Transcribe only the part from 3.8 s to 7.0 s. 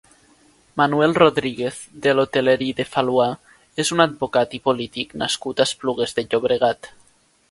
és un advocat i polític nascut a Esplugues de Llobregat.